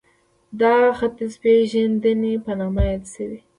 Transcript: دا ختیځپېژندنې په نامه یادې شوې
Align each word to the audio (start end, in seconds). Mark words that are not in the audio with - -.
دا 0.61 0.75
ختیځپېژندنې 0.97 2.33
په 2.45 2.51
نامه 2.59 2.83
یادې 2.89 3.07
شوې 3.13 3.39